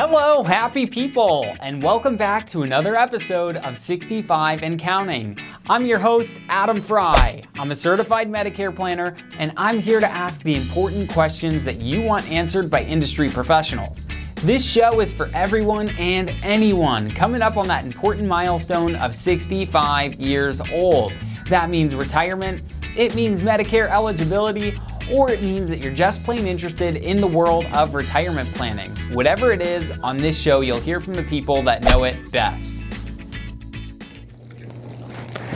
Hello, 0.00 0.44
happy 0.44 0.86
people, 0.86 1.44
and 1.58 1.82
welcome 1.82 2.16
back 2.16 2.46
to 2.50 2.62
another 2.62 2.96
episode 2.96 3.56
of 3.56 3.76
65 3.76 4.62
and 4.62 4.78
Counting. 4.78 5.36
I'm 5.68 5.86
your 5.86 5.98
host, 5.98 6.36
Adam 6.48 6.80
Fry. 6.80 7.42
I'm 7.56 7.72
a 7.72 7.74
certified 7.74 8.30
Medicare 8.30 8.72
planner, 8.72 9.16
and 9.40 9.52
I'm 9.56 9.80
here 9.80 9.98
to 9.98 10.06
ask 10.06 10.40
the 10.44 10.54
important 10.54 11.10
questions 11.10 11.64
that 11.64 11.80
you 11.80 12.00
want 12.00 12.30
answered 12.30 12.70
by 12.70 12.84
industry 12.84 13.28
professionals. 13.28 14.04
This 14.36 14.64
show 14.64 15.00
is 15.00 15.12
for 15.12 15.30
everyone 15.34 15.88
and 15.98 16.32
anyone 16.44 17.10
coming 17.10 17.42
up 17.42 17.56
on 17.56 17.66
that 17.66 17.84
important 17.84 18.28
milestone 18.28 18.94
of 18.94 19.16
65 19.16 20.14
years 20.14 20.60
old. 20.70 21.12
That 21.48 21.70
means 21.70 21.96
retirement, 21.96 22.62
it 22.96 23.16
means 23.16 23.40
Medicare 23.40 23.90
eligibility, 23.90 24.78
or 25.12 25.30
it 25.30 25.42
means 25.42 25.68
that 25.70 25.78
you're 25.78 25.94
just 25.94 26.22
plain 26.24 26.46
interested 26.46 26.96
in 26.96 27.18
the 27.18 27.26
world 27.26 27.64
of 27.74 27.94
retirement 27.94 28.48
planning. 28.54 28.90
Whatever 29.12 29.52
it 29.52 29.62
is, 29.62 29.90
on 30.02 30.16
this 30.16 30.38
show, 30.38 30.60
you'll 30.60 30.80
hear 30.80 31.00
from 31.00 31.14
the 31.14 31.22
people 31.22 31.62
that 31.62 31.82
know 31.82 32.04
it 32.04 32.30
best. 32.30 32.74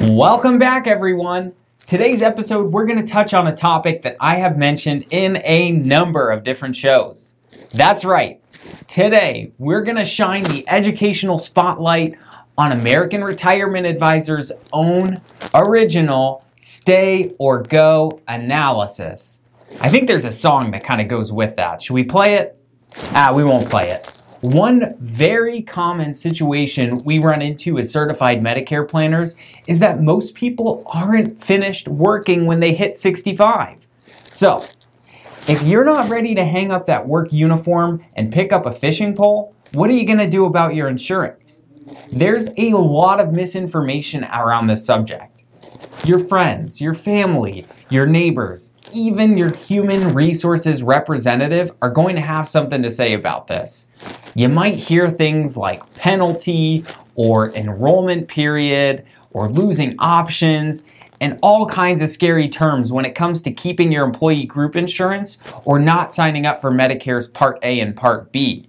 Welcome 0.01 0.59
back, 0.59 0.87
everyone. 0.87 1.53
Today's 1.87 2.23
episode, 2.23 2.73
we're 2.73 2.87
going 2.87 3.05
to 3.05 3.07
touch 3.07 3.35
on 3.35 3.49
a 3.49 3.55
topic 3.55 4.03
that 4.03 4.17
I 4.19 4.37
have 4.37 4.57
mentioned 4.57 5.05
in 5.11 5.43
a 5.45 5.73
number 5.73 6.31
of 6.31 6.43
different 6.43 6.75
shows. 6.75 7.35
That's 7.75 8.05
right. 8.05 8.41
Today, 8.89 9.53
we're 9.59 9.83
going 9.83 9.99
to 9.99 10.05
shine 10.05 10.45
the 10.45 10.67
educational 10.69 11.37
spotlight 11.37 12.17
on 12.57 12.73
American 12.73 13.23
Retirement 13.23 13.87
Advisor's 13.87 14.51
own 14.73 15.21
original 15.55 16.45
stay 16.61 17.35
or 17.39 17.63
go 17.63 18.21
analysis. 18.29 19.42
I 19.81 19.89
think 19.89 20.07
there's 20.07 20.25
a 20.25 20.33
song 20.33 20.71
that 20.73 20.85
kind 20.85 21.01
of 21.01 21.09
goes 21.09 21.33
with 21.33 21.57
that. 21.57 21.83
Should 21.83 21.95
we 21.95 22.05
play 22.05 22.35
it? 22.35 22.57
Ah, 23.15 23.33
we 23.33 23.45
won't 23.45 23.69
play 23.69 23.91
it. 23.91 24.11
One 24.43 24.97
very 24.99 25.63
common 25.63 26.15
situation 26.15 26.99
we 27.05 27.19
run 27.19 27.43
into 27.43 27.79
as 27.79 27.93
certified 27.93 28.43
Medicare 28.43 28.89
planners 28.89 29.37
is 29.69 29.79
that 29.79 30.03
most 30.03 30.35
people 30.35 30.83
aren't 30.87 31.43
finished 31.43 31.87
working 31.87 32.47
when 32.47 32.59
they 32.59 32.75
hit 32.75 32.99
65. 32.99 33.79
So, 34.33 34.65
if 35.49 35.63
you're 35.63 35.85
not 35.85 36.09
ready 36.09 36.35
to 36.35 36.45
hang 36.45 36.71
up 36.71 36.87
that 36.87 37.07
work 37.07 37.33
uniform 37.33 38.05
and 38.15 38.33
pick 38.33 38.53
up 38.53 38.67
a 38.67 38.73
fishing 38.73 39.15
pole, 39.15 39.55
what 39.75 39.91
are 39.91 39.95
you 39.95 40.05
going 40.05 40.19
to 40.19 40.29
do 40.29 40.45
about 40.45 40.75
your 40.75 40.89
insurance? 40.89 41.63
There's 42.13 42.49
a 42.57 42.71
lot 42.71 43.21
of 43.21 43.33
misinformation 43.33 44.25
around 44.25 44.67
this 44.67 44.85
subject. 44.85 45.32
Your 46.05 46.19
friends, 46.19 46.81
your 46.81 46.95
family, 46.95 47.65
your 47.89 48.07
neighbors, 48.07 48.73
even 48.93 49.39
your 49.39 49.55
human 49.55 50.13
resources 50.13 50.83
representative 50.83 51.71
are 51.81 51.91
going 51.91 52.17
to 52.17 52.23
have 52.23 52.49
something 52.49 52.83
to 52.83 52.91
say 52.91 53.13
about 53.13 53.47
this. 53.47 53.87
You 54.35 54.49
might 54.49 54.75
hear 54.75 55.09
things 55.11 55.57
like 55.57 55.95
penalty 55.95 56.85
or 57.15 57.55
enrollment 57.55 58.27
period 58.27 59.05
or 59.31 59.49
losing 59.49 59.95
options 60.01 60.83
and 61.21 61.39
all 61.41 61.67
kinds 61.67 62.03
of 62.03 62.09
scary 62.09 62.49
terms 62.49 62.91
when 62.91 63.05
it 63.05 63.15
comes 63.15 63.41
to 63.43 63.53
keeping 63.53 63.93
your 63.93 64.05
employee 64.05 64.45
group 64.45 64.75
insurance 64.75 65.39
or 65.65 65.79
not 65.79 66.13
signing 66.13 66.47
up 66.47 66.61
for 66.61 66.73
Medicare's 66.73 67.29
Part 67.29 67.61
A 67.63 67.79
and 67.79 67.95
Part 67.95 68.33
B. 68.33 68.69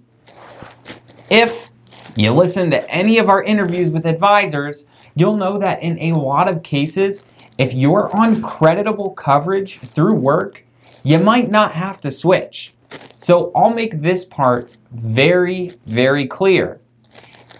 If 1.30 1.68
you 2.14 2.30
listen 2.30 2.70
to 2.70 2.88
any 2.88 3.18
of 3.18 3.28
our 3.28 3.42
interviews 3.42 3.90
with 3.90 4.06
advisors, 4.06 4.86
you'll 5.14 5.36
know 5.36 5.58
that 5.58 5.82
in 5.82 5.98
a 5.98 6.18
lot 6.18 6.48
of 6.48 6.62
cases, 6.62 7.22
if 7.58 7.72
you're 7.72 8.14
on 8.14 8.42
creditable 8.42 9.10
coverage 9.10 9.80
through 9.94 10.14
work, 10.14 10.62
you 11.02 11.18
might 11.18 11.50
not 11.50 11.72
have 11.72 12.00
to 12.00 12.10
switch. 12.10 12.74
So 13.18 13.52
I'll 13.54 13.70
make 13.70 14.00
this 14.00 14.24
part 14.24 14.70
very, 14.92 15.72
very 15.86 16.26
clear. 16.26 16.80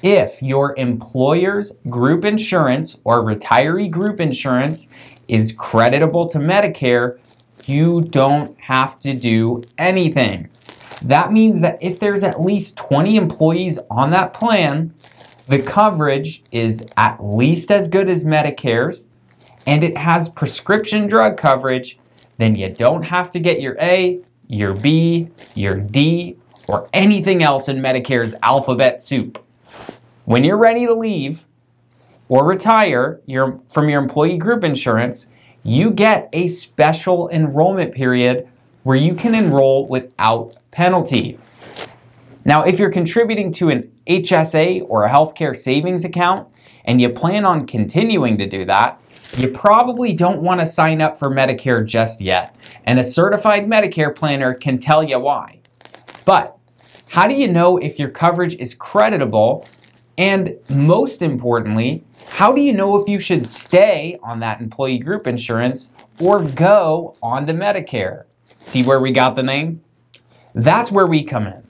If 0.02 0.42
your 0.42 0.76
employer's 0.76 1.72
group 1.88 2.24
insurance 2.24 2.98
or 3.04 3.22
retiree 3.22 3.90
group 3.90 4.20
insurance 4.20 4.88
is 5.28 5.52
creditable 5.52 6.28
to 6.30 6.38
Medicare, 6.38 7.18
you 7.66 8.02
don't 8.02 8.58
have 8.60 8.98
to 9.00 9.14
do 9.14 9.62
anything. 9.78 10.48
That 11.02 11.32
means 11.32 11.60
that 11.60 11.78
if 11.80 11.98
there's 12.00 12.22
at 12.22 12.42
least 12.42 12.76
20 12.76 13.16
employees 13.16 13.78
on 13.90 14.10
that 14.10 14.34
plan, 14.34 14.92
the 15.48 15.60
coverage 15.60 16.42
is 16.52 16.82
at 16.96 17.22
least 17.22 17.70
as 17.70 17.88
good 17.88 18.08
as 18.08 18.24
Medicare's 18.24 19.08
and 19.66 19.82
it 19.82 19.96
has 19.96 20.28
prescription 20.28 21.06
drug 21.06 21.36
coverage, 21.36 21.98
then 22.38 22.54
you 22.54 22.70
don't 22.70 23.02
have 23.02 23.30
to 23.30 23.40
get 23.40 23.60
your 23.60 23.76
A, 23.80 24.20
your 24.48 24.74
B, 24.74 25.28
your 25.54 25.76
D, 25.76 26.36
or 26.68 26.88
anything 26.92 27.42
else 27.42 27.68
in 27.68 27.78
Medicare's 27.78 28.34
alphabet 28.42 29.02
soup. 29.02 29.42
When 30.24 30.44
you're 30.44 30.56
ready 30.56 30.86
to 30.86 30.94
leave 30.94 31.44
or 32.28 32.44
retire 32.46 33.20
your, 33.26 33.60
from 33.72 33.88
your 33.88 34.02
employee 34.02 34.38
group 34.38 34.64
insurance, 34.64 35.26
you 35.62 35.90
get 35.90 36.28
a 36.32 36.48
special 36.48 37.28
enrollment 37.30 37.94
period 37.94 38.48
where 38.82 38.96
you 38.96 39.14
can 39.14 39.34
enroll 39.34 39.86
without 39.86 40.56
penalty. 40.70 41.38
Now, 42.44 42.62
if 42.62 42.78
you're 42.78 42.90
contributing 42.90 43.52
to 43.54 43.70
an 43.70 43.90
HSA 44.06 44.86
or 44.88 45.04
a 45.04 45.10
healthcare 45.10 45.56
savings 45.56 46.04
account 46.04 46.48
and 46.84 47.00
you 47.00 47.08
plan 47.08 47.44
on 47.44 47.66
continuing 47.66 48.36
to 48.38 48.46
do 48.46 48.64
that, 48.66 49.00
you 49.36 49.48
probably 49.48 50.12
don't 50.12 50.42
want 50.42 50.60
to 50.60 50.66
sign 50.66 51.00
up 51.00 51.18
for 51.18 51.28
Medicare 51.28 51.84
just 51.84 52.20
yet, 52.20 52.54
and 52.84 53.00
a 53.00 53.04
certified 53.04 53.66
Medicare 53.66 54.14
planner 54.14 54.54
can 54.54 54.78
tell 54.78 55.02
you 55.02 55.18
why. 55.18 55.58
But 56.24 56.56
how 57.08 57.26
do 57.26 57.34
you 57.34 57.48
know 57.48 57.78
if 57.78 57.98
your 57.98 58.10
coverage 58.10 58.54
is 58.56 58.74
creditable? 58.74 59.66
And 60.18 60.56
most 60.68 61.22
importantly, 61.22 62.04
how 62.28 62.52
do 62.52 62.60
you 62.60 62.72
know 62.72 62.96
if 63.00 63.08
you 63.08 63.18
should 63.18 63.48
stay 63.48 64.18
on 64.22 64.38
that 64.40 64.60
employee 64.60 64.98
group 64.98 65.26
insurance 65.26 65.90
or 66.20 66.42
go 66.42 67.16
on 67.22 67.46
to 67.46 67.52
Medicare? 67.52 68.24
See 68.60 68.84
where 68.84 69.00
we 69.00 69.10
got 69.10 69.34
the 69.34 69.42
name? 69.42 69.82
That's 70.54 70.92
where 70.92 71.06
we 71.06 71.24
come 71.24 71.48
in. 71.48 71.63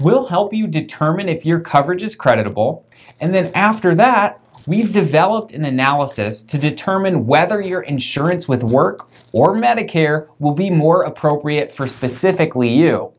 We'll 0.00 0.26
help 0.26 0.54
you 0.54 0.66
determine 0.66 1.28
if 1.28 1.44
your 1.44 1.60
coverage 1.60 2.02
is 2.02 2.14
creditable, 2.14 2.86
and 3.20 3.34
then 3.34 3.52
after 3.54 3.94
that, 3.96 4.40
we've 4.66 4.92
developed 4.92 5.52
an 5.52 5.66
analysis 5.66 6.40
to 6.44 6.56
determine 6.56 7.26
whether 7.26 7.60
your 7.60 7.82
insurance 7.82 8.48
with 8.48 8.62
work 8.62 9.10
or 9.32 9.54
Medicare 9.54 10.28
will 10.38 10.54
be 10.54 10.70
more 10.70 11.02
appropriate 11.02 11.70
for 11.70 11.86
specifically 11.86 12.72
you. 12.72 13.12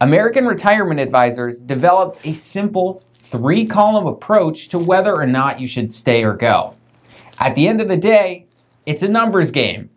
American 0.00 0.46
Retirement 0.46 0.98
Advisors 0.98 1.60
developed 1.60 2.18
a 2.26 2.34
simple 2.34 3.04
three 3.22 3.64
column 3.64 4.08
approach 4.08 4.68
to 4.70 4.80
whether 4.80 5.14
or 5.14 5.26
not 5.26 5.60
you 5.60 5.68
should 5.68 5.92
stay 5.92 6.24
or 6.24 6.34
go. 6.34 6.74
At 7.38 7.54
the 7.54 7.68
end 7.68 7.80
of 7.80 7.86
the 7.86 7.96
day, 7.96 8.46
it's 8.84 9.04
a 9.04 9.08
numbers 9.08 9.52
game. 9.52 9.90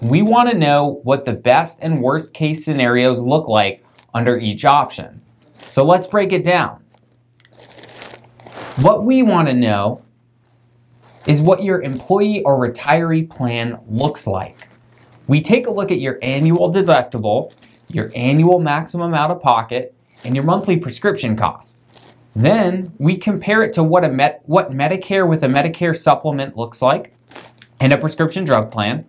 We 0.00 0.22
want 0.22 0.48
to 0.50 0.56
know 0.56 1.00
what 1.02 1.26
the 1.26 1.34
best 1.34 1.78
and 1.82 2.00
worst 2.00 2.32
case 2.32 2.64
scenarios 2.64 3.20
look 3.20 3.46
like 3.46 3.84
under 4.14 4.38
each 4.38 4.64
option. 4.64 5.20
So 5.70 5.84
let's 5.84 6.06
break 6.06 6.32
it 6.32 6.44
down. 6.44 6.82
What 8.76 9.04
we 9.04 9.22
want 9.22 9.48
to 9.48 9.54
know 9.54 10.02
is 11.26 11.40
what 11.40 11.62
your 11.62 11.82
employee 11.82 12.42
or 12.42 12.58
retiree 12.58 13.28
plan 13.28 13.78
looks 13.88 14.26
like. 14.26 14.68
We 15.26 15.40
take 15.40 15.66
a 15.66 15.70
look 15.70 15.90
at 15.90 16.00
your 16.00 16.18
annual 16.22 16.72
deductible, 16.72 17.52
your 17.88 18.10
annual 18.14 18.58
maximum 18.58 19.14
out 19.14 19.30
of 19.30 19.40
pocket, 19.40 19.94
and 20.24 20.34
your 20.34 20.44
monthly 20.44 20.76
prescription 20.76 21.36
costs. 21.36 21.86
Then 22.34 22.92
we 22.98 23.16
compare 23.16 23.62
it 23.62 23.72
to 23.74 23.82
what, 23.82 24.04
a 24.04 24.08
met, 24.08 24.42
what 24.46 24.72
Medicare 24.72 25.28
with 25.28 25.44
a 25.44 25.48
Medicare 25.48 25.96
supplement 25.96 26.56
looks 26.56 26.82
like 26.82 27.14
and 27.80 27.92
a 27.92 27.98
prescription 27.98 28.44
drug 28.44 28.70
plan. 28.70 29.04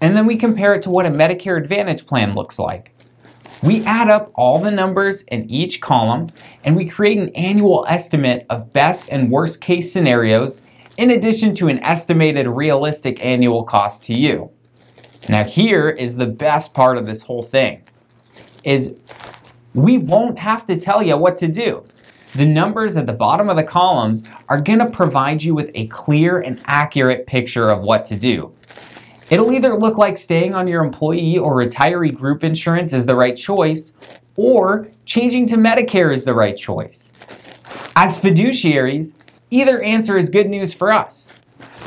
And 0.00 0.16
then 0.16 0.26
we 0.26 0.36
compare 0.36 0.74
it 0.74 0.82
to 0.82 0.90
what 0.90 1.06
a 1.06 1.10
Medicare 1.10 1.58
Advantage 1.58 2.06
plan 2.06 2.34
looks 2.34 2.58
like. 2.58 2.91
We 3.62 3.84
add 3.84 4.10
up 4.10 4.32
all 4.34 4.58
the 4.58 4.72
numbers 4.72 5.22
in 5.22 5.48
each 5.48 5.80
column 5.80 6.30
and 6.64 6.74
we 6.74 6.88
create 6.88 7.18
an 7.18 7.28
annual 7.36 7.86
estimate 7.88 8.44
of 8.50 8.72
best 8.72 9.08
and 9.08 9.30
worst 9.30 9.60
case 9.60 9.92
scenarios 9.92 10.60
in 10.96 11.10
addition 11.10 11.54
to 11.56 11.68
an 11.68 11.78
estimated 11.84 12.48
realistic 12.48 13.24
annual 13.24 13.62
cost 13.62 14.02
to 14.04 14.14
you. 14.14 14.50
Now 15.28 15.44
here 15.44 15.88
is 15.88 16.16
the 16.16 16.26
best 16.26 16.74
part 16.74 16.98
of 16.98 17.06
this 17.06 17.22
whole 17.22 17.42
thing 17.42 17.82
is 18.64 18.94
we 19.74 19.98
won't 19.98 20.38
have 20.38 20.66
to 20.66 20.76
tell 20.76 21.00
you 21.00 21.16
what 21.16 21.36
to 21.38 21.46
do. 21.48 21.84
The 22.34 22.44
numbers 22.44 22.96
at 22.96 23.06
the 23.06 23.12
bottom 23.12 23.48
of 23.48 23.56
the 23.56 23.62
columns 23.62 24.24
are 24.48 24.60
going 24.60 24.80
to 24.80 24.86
provide 24.86 25.42
you 25.42 25.54
with 25.54 25.70
a 25.74 25.86
clear 25.86 26.40
and 26.40 26.60
accurate 26.64 27.26
picture 27.26 27.68
of 27.68 27.82
what 27.82 28.04
to 28.06 28.16
do. 28.16 28.52
It'll 29.32 29.52
either 29.52 29.76
look 29.76 29.98
like 29.98 30.16
staying 30.16 30.54
on 30.54 30.68
your 30.68 30.84
employee 30.84 31.38
or 31.38 31.56
retiree 31.56 32.14
group 32.14 32.44
insurance 32.44 32.92
is 32.92 33.06
the 33.06 33.16
right 33.16 33.36
choice, 33.36 33.92
or 34.36 34.88
changing 35.06 35.48
to 35.48 35.56
Medicare 35.56 36.14
is 36.14 36.24
the 36.24 36.34
right 36.34 36.56
choice. 36.56 37.12
As 37.96 38.16
fiduciaries, 38.16 39.14
Either 39.52 39.82
answer 39.82 40.16
is 40.16 40.30
good 40.30 40.48
news 40.48 40.72
for 40.72 40.90
us. 40.90 41.28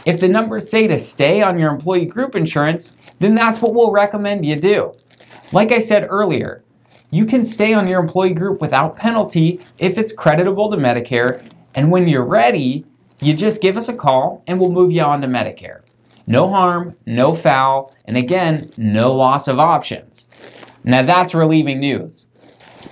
If 0.06 0.20
the 0.20 0.28
numbers 0.28 0.70
say 0.70 0.86
to 0.86 1.00
stay 1.00 1.42
on 1.42 1.58
your 1.58 1.74
employee 1.74 2.06
group 2.06 2.36
insurance, 2.36 2.92
then 3.18 3.34
that's 3.34 3.60
what 3.60 3.74
we'll 3.74 3.90
recommend 3.90 4.46
you 4.46 4.56
do. 4.56 4.94
Like 5.52 5.72
I 5.72 5.80
said 5.80 6.06
earlier, 6.12 6.64
you 7.10 7.26
can 7.26 7.44
stay 7.44 7.74
on 7.74 7.88
your 7.88 8.00
employee 8.00 8.36
group 8.36 8.62
without 8.62 8.96
penalty 8.96 9.62
if 9.80 9.98
it's 9.98 10.14
creditable 10.14 10.70
to 10.70 10.78
Medicare. 10.78 11.44
And 11.74 11.90
when 11.90 12.08
you're 12.08 12.24
ready, 12.24 12.86
you 13.20 13.34
just 13.34 13.62
give 13.62 13.78
us 13.78 13.90
a 13.90 13.96
call 13.96 14.44
and 14.46 14.60
we'll 14.60 14.72
move 14.72 14.92
you 14.92 15.02
on 15.02 15.20
to 15.22 15.28
Medicare. 15.28 15.82
No 16.28 16.50
harm, 16.50 16.96
no 17.06 17.34
foul, 17.34 17.96
and 18.06 18.18
again, 18.18 18.72
no 18.78 19.14
loss 19.14 19.48
of 19.48 19.60
options. 19.60 20.28
Now 20.84 21.04
that's 21.04 21.36
relieving 21.36 21.80
news. 21.80 22.28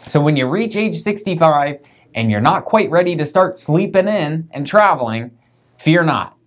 So 0.08 0.20
when 0.20 0.36
you 0.36 0.48
reach 0.48 0.76
age 0.76 1.02
65 1.02 1.80
and 2.16 2.30
you're 2.30 2.42
not 2.42 2.66
quite 2.66 2.92
ready 2.92 3.16
to 3.16 3.26
start 3.26 3.58
sleeping 3.58 4.08
in 4.08 4.50
and 4.52 4.68
traveling, 4.68 5.32
fear 5.78 6.04
not. 6.04 6.38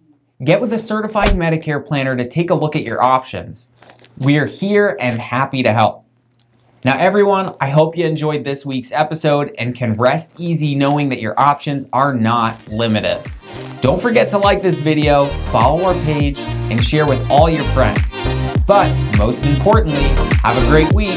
Get 0.44 0.60
with 0.60 0.72
a 0.72 0.78
certified 0.78 1.30
Medicare 1.30 1.84
planner 1.84 2.16
to 2.16 2.28
take 2.28 2.50
a 2.50 2.54
look 2.54 2.76
at 2.76 2.82
your 2.82 3.02
options. 3.02 3.68
We 4.18 4.36
are 4.36 4.46
here 4.46 4.96
and 5.00 5.18
happy 5.18 5.62
to 5.62 5.72
help. 5.72 6.04
Now, 6.84 6.98
everyone, 6.98 7.56
I 7.60 7.70
hope 7.70 7.96
you 7.96 8.04
enjoyed 8.06 8.44
this 8.44 8.64
week's 8.64 8.92
episode 8.92 9.52
and 9.58 9.74
can 9.74 9.94
rest 9.94 10.34
easy 10.38 10.74
knowing 10.74 11.08
that 11.08 11.20
your 11.20 11.38
options 11.40 11.86
are 11.92 12.14
not 12.14 12.68
limited. 12.68 13.20
Don't 13.86 14.02
forget 14.02 14.30
to 14.30 14.38
like 14.38 14.62
this 14.62 14.80
video, 14.80 15.26
follow 15.52 15.84
our 15.84 15.94
page, 16.02 16.40
and 16.40 16.82
share 16.82 17.06
with 17.06 17.24
all 17.30 17.48
your 17.48 17.62
friends. 17.66 18.00
But 18.66 18.92
most 19.16 19.46
importantly, 19.46 20.02
have 20.42 20.60
a 20.60 20.66
great 20.68 20.92
week 20.92 21.14